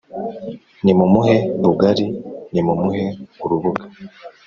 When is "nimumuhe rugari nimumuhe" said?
0.83-3.05